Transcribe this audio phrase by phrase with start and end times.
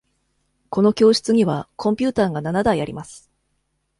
[0.71, 3.29] この教室にはコンピューターが七台あります。